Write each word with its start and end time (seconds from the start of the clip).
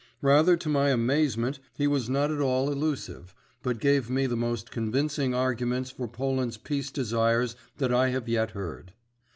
Rather 0.23 0.57
to 0.57 0.67
my 0.67 0.89
amazement 0.89 1.59
he 1.77 1.85
was 1.85 2.09
not 2.09 2.31
at 2.31 2.41
all 2.41 2.71
elusive, 2.71 3.35
but 3.61 3.77
gave 3.79 4.09
me 4.09 4.25
the 4.25 4.35
most 4.35 4.71
convincing 4.71 5.35
Arguments 5.35 5.91
for 5.91 6.07
Poland's 6.07 6.57
peace 6.57 6.89
desires 6.89 7.55
that 7.77 7.93
I 7.93 8.09
have 8.09 8.27
yet 8.27 8.49
heard. 8.49 8.93